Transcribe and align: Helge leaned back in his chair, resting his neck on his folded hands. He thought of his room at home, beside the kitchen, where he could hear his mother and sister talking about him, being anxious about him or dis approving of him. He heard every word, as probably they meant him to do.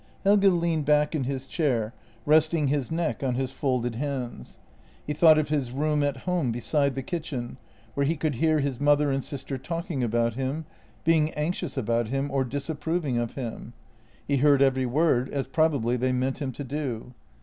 Helge 0.23 0.45
leaned 0.45 0.85
back 0.85 1.13
in 1.13 1.25
his 1.25 1.45
chair, 1.45 1.93
resting 2.25 2.69
his 2.69 2.91
neck 2.91 3.21
on 3.21 3.35
his 3.35 3.51
folded 3.51 3.97
hands. 3.97 4.57
He 5.05 5.13
thought 5.13 5.37
of 5.37 5.49
his 5.49 5.71
room 5.71 6.03
at 6.03 6.17
home, 6.25 6.51
beside 6.51 6.95
the 6.95 7.03
kitchen, 7.03 7.57
where 7.93 8.03
he 8.07 8.15
could 8.15 8.33
hear 8.41 8.61
his 8.61 8.79
mother 8.79 9.11
and 9.11 9.23
sister 9.23 9.59
talking 9.59 10.03
about 10.03 10.33
him, 10.33 10.65
being 11.03 11.29
anxious 11.33 11.77
about 11.77 12.07
him 12.07 12.31
or 12.31 12.43
dis 12.43 12.67
approving 12.67 13.19
of 13.19 13.33
him. 13.35 13.73
He 14.27 14.37
heard 14.37 14.63
every 14.63 14.87
word, 14.87 15.29
as 15.29 15.45
probably 15.45 15.97
they 15.97 16.11
meant 16.13 16.41
him 16.41 16.51
to 16.53 16.63
do. 16.63 17.13